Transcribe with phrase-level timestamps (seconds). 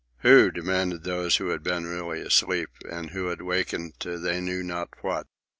[0.21, 4.63] "Who?" demanded those who had been really asleep, and who had wakened to they knew
[4.63, 5.27] not what.